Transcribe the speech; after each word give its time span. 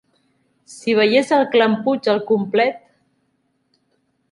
Si 0.75 0.95
veiés 0.99 1.33
el 1.37 1.45
clan 1.57 1.77
Puig 1.85 2.11
al 2.15 2.23
complet! 2.33 2.83